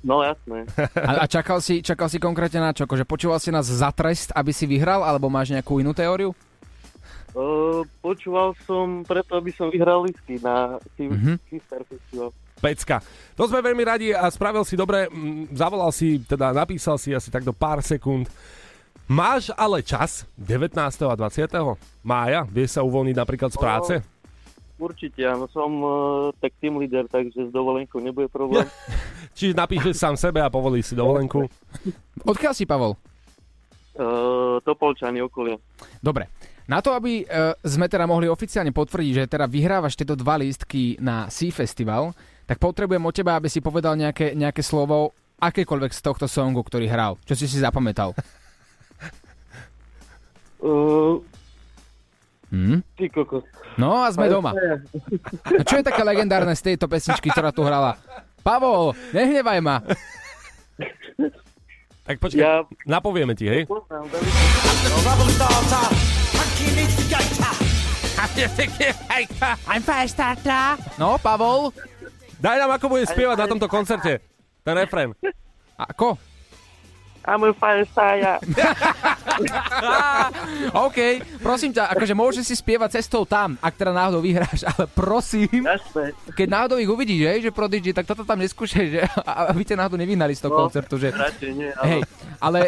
[0.02, 0.66] No, jasné.
[0.98, 2.90] A, a čakal, si, čakal si konkrétne na čo?
[2.90, 6.34] Akože počúval si nás za trest, aby si vyhral, alebo máš nejakú inú teóriu?
[7.38, 11.38] Uh, počúval som preto, aby som vyhral listy na Mhm.
[11.46, 12.34] Sister Festival.
[12.58, 13.00] Pecka.
[13.38, 15.06] To sme veľmi radi a spravil si dobre,
[15.54, 18.26] zavolal si, teda napísal si asi tak do pár sekúnd.
[19.08, 20.76] Máš ale čas 19.
[20.84, 21.48] a 20.
[22.04, 22.44] mája?
[22.44, 23.94] Vieš sa uvoľniť napríklad z práce?
[24.78, 25.90] Určite, áno, som uh,
[26.38, 28.62] tak team leader, takže s dovolenkou nebude problém.
[29.38, 31.50] Čiže napíšeš sám sebe a povolíš si dovolenku?
[32.30, 32.94] Odkiaľ si, Pavol?
[33.98, 35.58] Uh, Topolčany okolie.
[35.98, 36.30] Dobre.
[36.70, 41.00] Na to, aby uh, sme teda mohli oficiálne potvrdiť, že teda vyhrávaš tieto dva lístky
[41.02, 42.14] na Sea Festival,
[42.48, 46.88] tak potrebujem od teba, aby si povedal nejaké, nejaké slovo, akékoľvek z tohto songu, ktorý
[46.88, 47.20] hral.
[47.28, 48.16] Čo si si zapamätal?
[50.58, 51.22] Uh,
[52.48, 52.80] Hm?
[52.96, 53.44] ty kokos.
[53.76, 54.56] No a sme doma.
[55.52, 58.00] No čo je také legendárne z tejto pesničky, ktorá tu hrala?
[58.40, 59.84] Pavol, nehnevaj ma.
[62.08, 62.64] Tak počkaj, ja...
[62.88, 63.68] napovieme ti, hej?
[69.68, 69.84] I'm.
[70.96, 71.70] No, Pavol?
[72.38, 74.20] Daj nám, ako bude spievať na tomto koncerte.
[74.60, 75.12] Ten refrén.
[75.76, 76.16] Ako?
[77.24, 78.38] I'm a fire starter.
[80.80, 80.96] OK,
[81.38, 85.62] prosím ťa, akože môžeš si spievať cestou tam, ak teda náhodou vyhráš, ale prosím,
[86.32, 89.76] keď náhodou ich uvidíš, hej, že Prodigy, tak toto tam neskúšaj, že a- aby ťa
[89.76, 91.10] náhodou nevyhnali z toho No, koncertu, že...
[91.10, 91.86] radšej nie, áno.
[91.86, 92.00] hej,
[92.38, 92.58] ale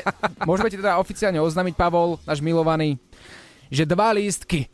[0.44, 2.98] môžeme ti teda oficiálne oznámiť, Pavol, náš milovaný,
[3.66, 4.66] že dva lístky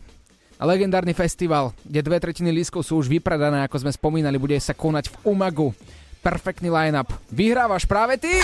[0.65, 5.13] legendárny festival, kde dve tretiny lístkov sú už vypredané, ako sme spomínali, bude sa konať
[5.13, 5.77] v Umagu.
[6.25, 7.13] Perfektný line-up.
[7.29, 8.41] Vyhrávaš práve ty!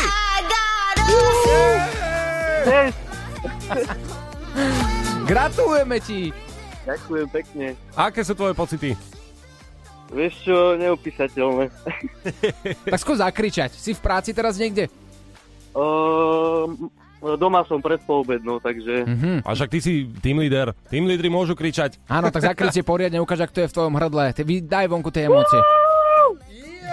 [5.25, 6.29] Gratulujeme ti!
[6.83, 7.67] Ďakujem pekne.
[7.95, 8.93] Aké sú tvoje pocity?
[10.13, 11.73] Vieš čo, neopísateľné.
[12.85, 13.73] Tak skús zakričať.
[13.73, 14.93] Si v práci teraz niekde?
[15.73, 16.69] Uh,
[17.39, 19.07] doma som pred poobednou, takže...
[19.07, 19.47] Mhm.
[19.47, 20.75] A však ty si team leader.
[20.91, 22.03] Team lídry môžu kričať.
[22.11, 24.35] Áno, tak zakryť si poriadne, ukáž, ak to je v tvojom hrdle.
[24.35, 25.63] Ty vy- daj vonku tie emócie.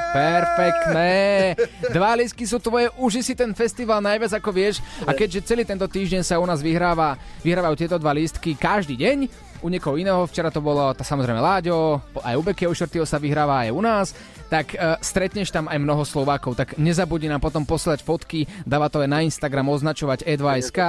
[0.10, 1.54] Perfektné.
[1.94, 5.86] Dva lísky sú tvoje, uži si ten festival najviac ako vieš a keďže celý tento
[5.86, 7.14] týždeň sa u nás vyhráva,
[7.46, 9.30] vyhrávajú tieto dva lístky každý deň,
[9.62, 13.68] u niekoho iného, včera to bolo tá samozrejme Láďo, aj u Beky Ošortyho sa vyhráva
[13.68, 14.08] aj u nás,
[14.50, 19.06] tak uh, stretneš tam aj mnoho Slovákov, tak nezabudni nám potom poslať fotky, dáva to
[19.06, 20.80] aj na Instagram, označovať e2sk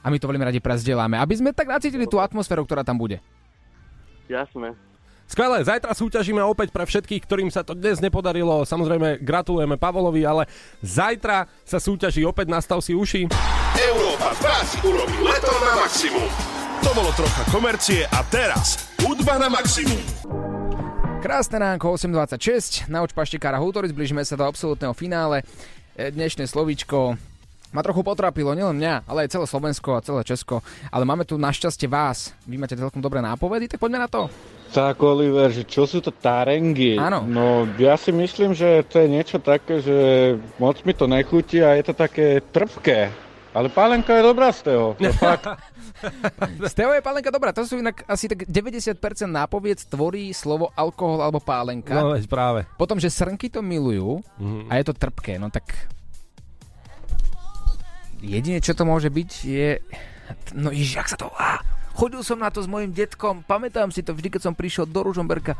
[0.00, 3.20] a my to veľmi radi prezdeláme, aby sme tak nacítili tú atmosféru, ktorá tam bude.
[4.30, 4.72] Jasné.
[5.30, 8.66] Skvelé, zajtra súťažíme opäť pre všetkých, ktorým sa to dnes nepodarilo.
[8.66, 10.50] Samozrejme, gratulujeme Pavolovi, ale
[10.82, 13.30] zajtra sa súťaží opäť nastav si uši.
[13.78, 16.26] Európa 2 si urobí leto na maximum.
[16.82, 20.39] To bolo trocha komercie a teraz hudba na maximum.
[21.20, 25.44] Krásne ránko 8.26, nauč paštikára Hutoric, blížime sa do absolútneho finále.
[25.92, 27.12] E, Dnešné slovíčko
[27.76, 30.64] ma trochu potrapilo, nielen mňa, ale aj celé Slovensko a celé Česko.
[30.88, 32.32] Ale máme tu našťastie vás.
[32.48, 34.32] Vy máte celkom dobré nápovedy, tak poďme na to.
[34.72, 36.96] Tak Oliver, že čo sú to tarengy?
[36.96, 37.28] Áno.
[37.28, 39.96] No ja si myslím, že to je niečo také, že
[40.56, 43.12] moc mi to nechutí a je to také trpké.
[43.50, 44.94] Ale pálenka je dobrá z toho.
[44.94, 45.42] To fakt.
[46.62, 51.20] Z Teo je pálenka dobrá, to sú inak asi tak 90% nápovied tvorí slovo alkohol
[51.20, 51.92] alebo pálenka.
[51.92, 52.60] No, veď práve.
[52.74, 54.70] Potom, že srnky to milujú Mhm.
[54.70, 55.66] a je to trpké, no tak...
[58.20, 59.68] Jedine, čo to môže byť, je...
[60.52, 61.32] No ježiš, jak sa to...
[61.32, 61.60] Á,
[61.92, 65.00] chodil som na to s mojim detkom, pamätám si to vždy, keď som prišiel do
[65.00, 65.56] Ružomberka.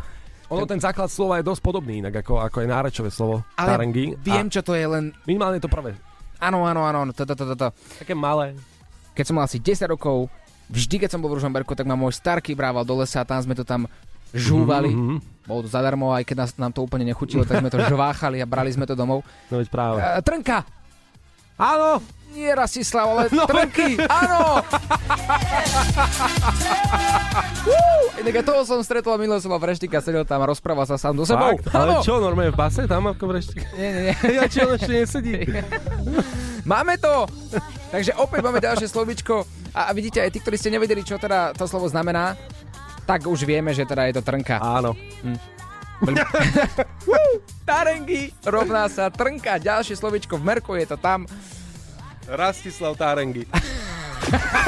[0.49, 3.47] Ono ten základ slova je dosť podobný, inak ako, ako je nárečové slovo.
[3.55, 4.13] Ale tarangy.
[4.19, 5.15] viem, čo to je, len...
[5.25, 5.97] Minimálne to prvé.
[6.41, 7.69] Áno, áno, áno, áno, to, to, to.
[7.99, 8.53] Také malé.
[9.13, 10.27] Keď som mal asi 10 rokov,
[10.67, 13.39] vždy, keď som bol v Ružomberku, tak ma môj starky brával do lesa a tam
[13.39, 13.85] sme to tam
[14.33, 14.89] žúvali.
[14.89, 18.39] Mhm, Bolo to zadarmo, aj keď nás, nám to úplne nechutilo, tak sme to žváchali
[18.39, 19.21] a brali sme to domov.
[19.51, 19.99] No veď práve.
[19.99, 20.63] E, trnka!
[21.59, 21.99] Áno!
[22.31, 23.43] Nie Rasislav, ale No.
[23.45, 23.99] trnky!
[24.01, 24.63] Áno!
[28.21, 31.17] Inak toho som stretol a minule som mal vreštika, sedel tam a rozprával sa sám
[31.17, 31.57] do sebou.
[31.57, 31.73] Fakt?
[31.73, 33.65] Ale čo, normálne v base tam ako vrešte?
[33.79, 34.15] Nie, nie, nie.
[34.37, 35.35] Ja či on ešte nesedí?
[36.71, 37.25] Máme to!
[37.91, 39.43] Takže opäť máme ďalšie slovičko
[39.75, 42.39] a a vidíte aj tí, ktorí ste nevedeli, čo teda to slovo znamená,
[43.03, 44.63] tak už vieme, že teda je to trnka.
[44.63, 44.95] Áno.
[47.67, 49.59] Tarengy rovná sa trnka.
[49.59, 51.27] Ďalšie slovičko v Merku je to tam.
[52.31, 53.51] Rastislav Tárengy.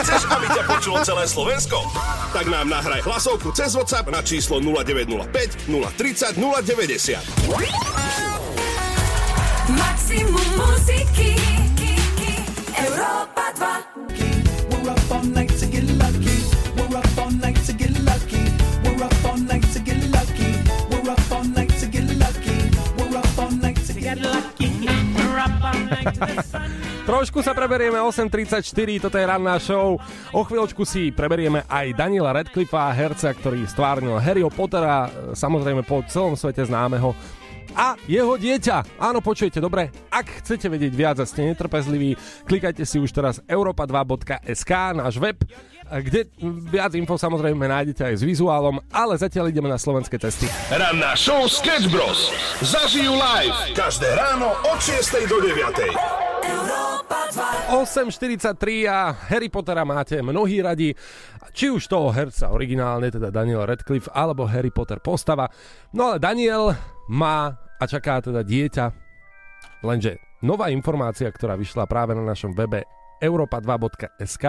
[0.02, 1.84] Chceš, aby ťa počulo celé Slovensko?
[2.32, 7.20] Tak nám nahraj hlasovku cez WhatsApp na číslo 0905 030 090.
[9.72, 11.36] Maximum muziky
[12.74, 14.02] Európa 2
[14.82, 16.36] We're up all night to get lucky.
[16.74, 18.42] We're up all night to get lucky.
[18.82, 20.50] We're up all night to get lucky.
[20.90, 22.58] We're up all night to get lucky.
[22.98, 24.70] We're up all night to get lucky.
[25.14, 26.51] We're up all night to.
[27.02, 29.98] Trošku sa preberieme 8.34, toto je ranná show.
[30.30, 36.38] O chvíľočku si preberieme aj Daniela Radcliffa, herca, ktorý stvárnil Harryho Pottera, samozrejme po celom
[36.38, 37.10] svete známeho.
[37.74, 39.02] A jeho dieťa.
[39.02, 39.90] Áno, počujete dobre?
[40.14, 42.14] Ak chcete vedieť viac a ste netrpezliví,
[42.46, 45.42] klikajte si už teraz europa2.sk, náš web,
[45.90, 46.30] kde
[46.70, 50.46] viac info samozrejme nájdete aj s vizuálom, ale zatiaľ ideme na slovenské testy.
[50.70, 52.30] Ranná show Sketch Bros.
[52.62, 56.81] Zažijú live každé ráno od 6 do 9.
[57.12, 60.96] 8.43 a Harry Pottera máte mnohí radi,
[61.53, 65.48] či už toho herca originálne, teda Daniel Radcliffe, alebo Harry Potter postava.
[65.92, 66.72] No ale Daniel
[67.12, 68.85] má a čaká teda dieťa,
[69.85, 72.87] lenže nová informácia, ktorá vyšla práve na našom webe
[73.22, 74.44] europa2.sk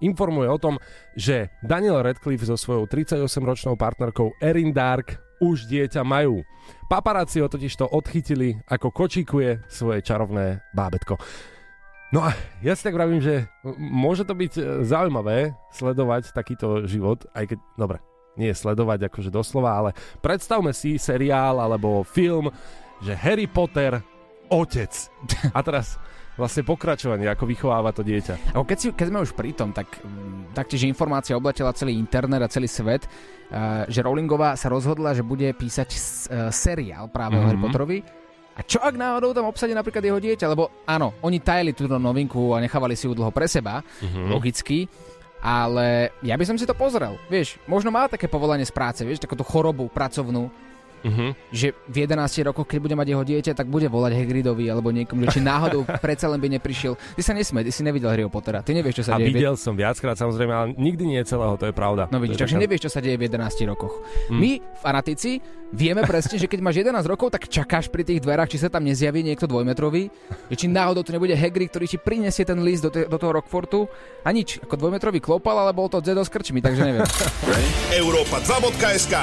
[0.00, 0.74] informuje o tom,
[1.12, 6.40] že Daniel Radcliffe so svojou 38-ročnou partnerkou Erin Dark už dieťa majú.
[6.88, 11.20] Paparazzi ho totižto odchytili, ako kočíkuje svoje čarovné bábetko.
[12.14, 12.30] No a
[12.62, 17.58] ja si tak vravím, že môže to byť e, zaujímavé sledovať takýto život, aj keď,
[17.74, 17.98] dobre,
[18.38, 19.90] nie sledovať akože doslova, ale
[20.22, 22.52] predstavme si seriál alebo film,
[23.02, 23.98] že Harry Potter,
[24.46, 24.92] otec.
[25.50, 25.98] A teraz
[26.36, 28.52] vlastne pokračovanie, ako vychováva to dieťa.
[28.52, 32.44] Ako keď, si, keď sme už pri tom, tak mm, taktiež informácia obletela celý internet
[32.44, 35.98] a celý svet, uh, že Rowlingová sa rozhodla, že bude písať uh,
[36.52, 37.42] seriál práve mm-hmm.
[37.42, 37.64] o Harry Mhm.
[37.64, 37.98] Potterovi.
[38.56, 40.48] A čo ak náhodou tam obsadí napríklad jeho dieťa?
[40.48, 44.32] Lebo áno, oni tajili túto novinku a nechávali si ju dlho pre seba, Mhm.
[44.32, 44.88] logicky,
[45.44, 47.20] ale ja by som si to pozrel.
[47.28, 50.48] Vieš, možno má také povolanie z práce, vieš, takúto chorobu pracovnú,
[51.06, 51.26] Mhm.
[51.48, 55.22] že v 11 rokoch, keď bude mať jeho dieťa, tak bude volať Hagridovi alebo niekomu,
[55.24, 56.98] že či náhodou predsa len by neprišiel.
[57.14, 59.30] Ty sa nesmej, ty si nevidel Harryho Pottera, ty nevieš, čo sa A deje.
[59.30, 62.08] v- videl som viackrát samozrejme, ale nikdy nie celého, to je pravda.
[62.08, 64.02] No vidíš, takže taká- nevieš, čo sa deje v 11 rokoch.
[64.26, 64.36] Mm.
[64.36, 65.38] My, fanatici,
[65.68, 68.82] vieme presne, že keď máš 11 rokov, tak čakáš pri tých dverách, či sa tam
[68.82, 70.10] nezjaví niekto dvojmetrový,
[70.46, 73.30] že či náhodou to nebude Hagrid, ktorý ti prinesie ten list do, te- do toho
[73.32, 73.86] Rockfortu
[74.20, 77.06] a nič, ako dvojmetrový klopal, ale bol to Zedo s krčmi, takže neviem.
[77.92, 79.14] Európa 2.sk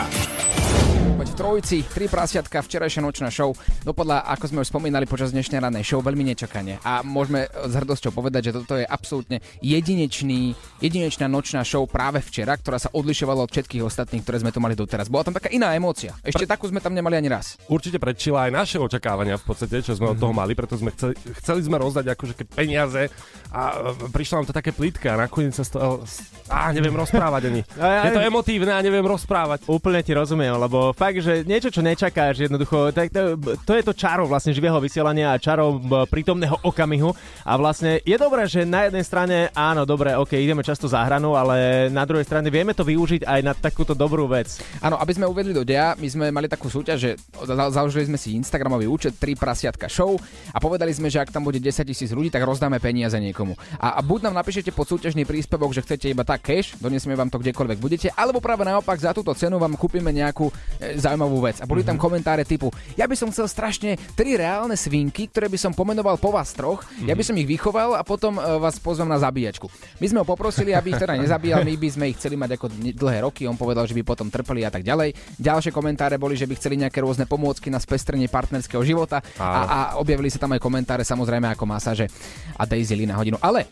[1.23, 3.55] Poď v trojici, tri prasiatka, včerajšia nočná show
[3.87, 6.83] dopadla, ako sme už spomínali počas dnešnej rannej show, veľmi nečakane.
[6.83, 10.51] A môžeme s hrdosťou povedať, že toto je absolútne jedinečný,
[10.83, 14.75] jedinečná nočná show práve včera, ktorá sa odlišovala od všetkých ostatných, ktoré sme tu mali
[14.75, 15.07] doteraz.
[15.07, 16.11] Bola tam taká iná emócia.
[16.27, 17.55] Ešte takú sme tam nemali ani raz.
[17.71, 21.15] Určite predčila aj naše očakávania v podstate, čo sme od toho mali, preto sme chceli,
[21.39, 23.07] chceli sme rozdať akože peniaze
[23.47, 23.61] a
[23.95, 26.03] e, prišlo nám to také plitké a nakoniec sa z toho...
[26.51, 27.61] Á, neviem rozprávať ani.
[27.79, 29.63] A- Je to emotívne a neviem rozprávať.
[29.71, 33.93] Úplne ti rozumiem, lebo fakt, že niečo, čo nečakáš, jednoducho, tak to, to je to
[33.93, 35.77] čaro vlastne živého vysielania a čaro
[36.09, 37.11] prítomného okamihu.
[37.43, 41.35] A vlastne je dobré, že na jednej strane, áno, dobre, ok, ideme často za hranu,
[41.35, 44.63] ale na druhej strane vieme to využiť aj na takúto dobrú vec.
[44.79, 47.11] Áno, aby sme uvedli do deja, my sme mali takú súťaž, že
[47.43, 50.15] za- založili sme si Instagramový účet 3 prasiatka show
[50.53, 53.57] a povedali sme, že ak tam bude 10 tisíc ľudí, tak rozdáme peniaze niekomu.
[53.81, 57.31] A, a buď nám napíšete pod súťažný príspevok, že chcete iba tak cash, donesieme vám
[57.33, 60.53] to kdekoľvek budete, alebo práve naopak za túto cenu vám kúpime nejakú e,
[61.03, 61.59] zaujímavú vec.
[61.59, 65.59] A boli tam komentáre typu, ja by som chcel strašne tri reálne svinky, ktoré by
[65.59, 69.11] som pomenoval po vás troch, ja by som ich vychoval a potom e, vás pozvem
[69.11, 69.67] na zabíjačku.
[69.99, 72.65] My sme ho poprosili, aby ich teda nezabíjal, my by sme ich chceli mať ako
[72.95, 75.13] dlhé roky, on povedal, že by potom trpeli a tak ďalej.
[75.37, 79.77] Ďalšie komentáre boli, že by chceli nejaké rôzne pomôcky na spestrenie partnerského života a, a
[79.99, 82.07] objavili sa tam aj komentáre samozrejme ako masáže
[82.55, 83.35] a Daisy na hodinu.
[83.41, 83.67] Ale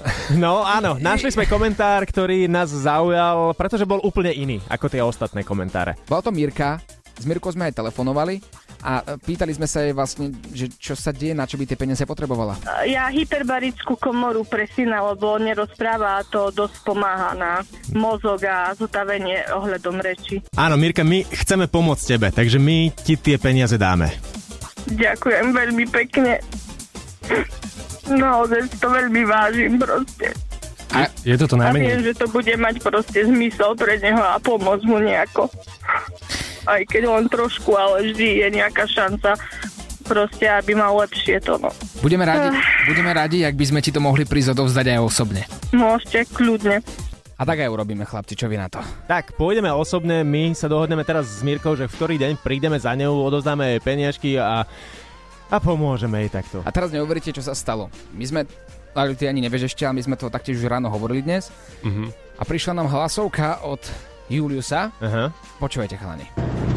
[0.42, 5.46] No áno, našli sme komentár, ktorý nás zaujal, pretože bol úplne iný ako tie ostatné
[5.46, 5.96] komentáre.
[6.10, 6.82] bola to Mirka
[7.16, 8.44] S Mirkou sme aj telefonovali
[8.84, 11.80] a e, pýtali sme sa jej vlastne, že čo sa deje, na čo by tie
[11.80, 12.60] peniaze potrebovala.
[12.84, 17.64] Ja hyperbarickú komoru pre syna, lebo nerozpráva a to dosť pomáha na
[17.96, 20.44] mozog a zotavenie ohľadom reči.
[20.60, 24.12] Áno, Mirka, my chceme pomôcť tebe, takže my ti tie peniaze dáme.
[24.92, 26.38] Ďakujem veľmi pekne.
[28.06, 30.30] Naozaj si to veľmi vážim proste.
[30.94, 32.06] A je to to A viem, najmenej.
[32.06, 35.50] že to bude mať proste zmysel pre neho a pomôcť mu nejako.
[36.64, 39.34] Aj keď len trošku, ale vždy je nejaká šanca
[40.06, 41.70] proste, aby mal lepšie to, no.
[41.98, 42.54] Budeme radi,
[42.86, 45.42] budeme radi, ak by sme ti to mohli prísť odovzdať aj osobne.
[45.74, 46.78] Môžete, kľudne.
[47.36, 48.80] A tak aj urobíme, chlapci, čo vy na to?
[49.10, 52.94] Tak, pôjdeme osobne, my sa dohodneme teraz s Mirkou, že v ktorý deň prídeme za
[52.96, 54.64] ňou, odozdáme jej peniažky a,
[55.50, 56.62] a pomôžeme jej takto.
[56.66, 57.86] A teraz neuveríte, čo sa stalo.
[58.14, 58.40] My sme,
[58.94, 61.50] ale ty ani nevieš ešte, ale my sme to taktiež už ráno hovorili dnes.
[61.86, 62.10] Mhm.
[62.36, 63.80] A prišla nám hlasovka od
[64.28, 64.92] Juliusa.
[65.00, 65.32] Aha.
[65.62, 66.26] Počúvajte, chalani.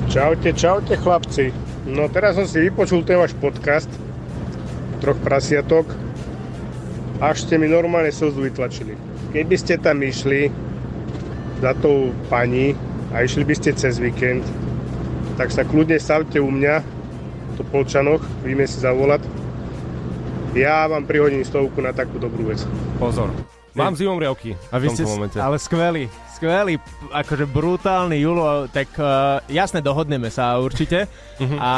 [0.08, 1.51] Čaute, čaute chlapci.
[1.89, 3.89] No teraz som si vypočul ten váš podcast
[5.01, 5.89] troch prasiatok.
[7.19, 8.95] Až ste mi normálne slzu vytlačili.
[9.36, 10.47] Keby ste tam išli
[11.60, 12.71] za tou pani
[13.12, 14.45] a išli by ste cez víkend,
[15.36, 16.98] tak sa kľudne stavte u mňa
[17.60, 19.28] to Polčanoch, vieme si zavolať.
[20.56, 22.63] Ja vám prihodím stovku na takú dobrú vec.
[22.95, 23.28] Pozor.
[23.78, 25.38] Mám zimom riavky A vy ste, momente.
[25.38, 26.82] ale skvelý, skvelý,
[27.13, 31.06] akože brutálny Julo, tak uh, jasne dohodneme sa určite.
[31.38, 31.58] Mhm.
[31.60, 31.72] A,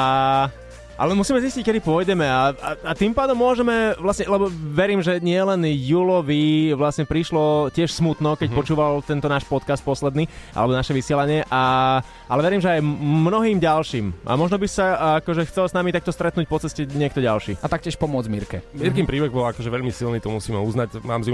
[0.96, 5.20] ale musíme zistiť, kedy pôjdeme a, a, a tým pádom môžeme vlastne, lebo verím, že
[5.20, 8.58] nie len Julovi vlastne prišlo tiež smutno, keď Mhm.
[8.58, 14.26] počúval tento náš podcast posledný, alebo naše vysielanie, a, ale verím, že aj mnohým ďalším.
[14.26, 14.86] A možno by sa
[15.20, 17.58] akože chcel s nami takto stretnúť po ceste niekto ďalší.
[17.60, 18.58] A taktiež pomôcť Mirke.
[18.72, 21.02] Mirkin príbeh bol akože veľmi silný, to musíme uznať.
[21.02, 21.26] Mám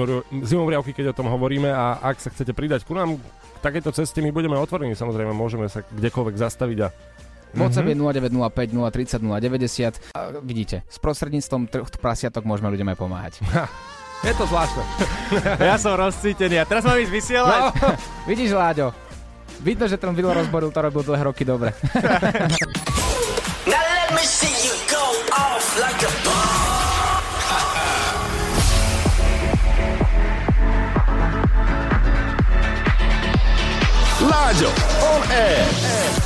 [0.44, 3.24] zimovriavky, keď o tom hovoríme a ak sa chcete pridať ku nám k
[3.60, 6.90] takejto ceste, my budeme otvorení, samozrejme, môžeme sa kdekoľvek zastaviť a
[7.58, 10.14] WhatsApp je 0905 030 090.
[10.14, 13.34] A vidíte, s prostredníctvom troch prasiatok môžeme ľuďom aj pomáhať.
[14.26, 14.84] Je to zvláštne.
[15.62, 17.62] Ja som rozcítený a teraz mám ísť vysielať.
[17.62, 17.70] No,
[18.30, 18.94] vidíš, Láďo,
[19.62, 21.74] vidno, že ten Vilo rozboril to robil dlhé roky dobre.
[34.28, 34.70] Láďo,
[35.06, 36.17] on air.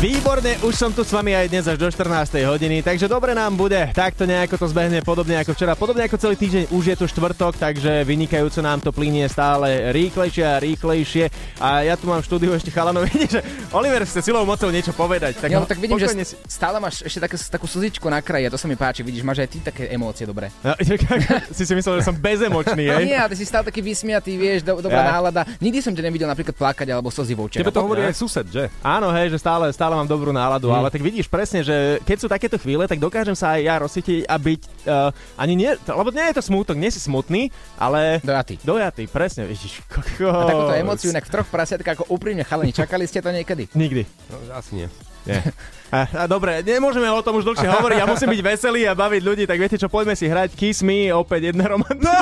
[0.00, 2.08] Výborne, už som tu s vami aj dnes až do 14.
[2.48, 3.76] hodiny, takže dobre nám bude.
[3.92, 7.60] Takto nejako to zbehne, podobne ako včera, podobne ako celý týždeň, už je tu štvrtok,
[7.60, 11.28] takže vynikajúco nám to plinie stále rýchlejšie a rýchlejšie.
[11.60, 13.44] A ja tu mám v štúdiu ešte chalanov, že
[13.76, 15.36] Oliver chce silou mocou niečo povedať.
[15.36, 18.48] Tak, no, tak vidím, že pokojne s- stále máš ešte také, takú slzičku na kraji
[18.48, 20.48] a to sa mi páči, vidíš, máš aj ty také emócie dobré.
[20.64, 20.72] No,
[21.52, 23.04] si si myslel, že som bezemočný, hej?
[23.04, 25.20] Nie, ale ty si stále taký vysmiatý, vieš, do, dobrá Ja.
[25.20, 25.44] nálada.
[25.60, 27.60] Nikdy som ťa nevidel napríklad plakať alebo slzy v očiach.
[27.60, 28.72] Tebe to hovorí aj sused, že?
[28.80, 30.76] Áno, hej, že stále, stále mám dobrú náladu, Mm.
[30.76, 34.28] ale tak vidíš presne, že keď sú takéto chvíle, tak dokážem sa aj ja rozsvietiť
[34.28, 38.22] a byť uh, ani nie, lebo nie je to smútok, nie si smutný, ale...
[38.22, 38.60] Dojatý.
[38.62, 39.82] Dojatý, presne, vidíš.
[40.22, 43.66] A takúto emóciu inak v troch prasiatkách ako úprimne chalani, čakali ste to niekedy?
[43.72, 44.06] Nikdy.
[44.30, 44.88] No, asi nie.
[45.28, 45.42] Nie.
[45.90, 49.22] A, a dobre, nemôžeme o tom už dlhšie hovoriť, ja musím byť veselý a baviť
[49.26, 52.14] ľudí, tak viete čo, poďme si hrať Kiss Me, opäť jedna romantná.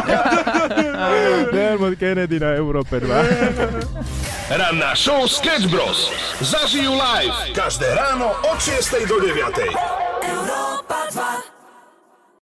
[1.53, 4.57] Dermot Kennedy na Európe 2.
[4.57, 6.09] Ranná show Sketch Bros.
[6.41, 9.69] Zažijú live každé ráno od 6 do 9.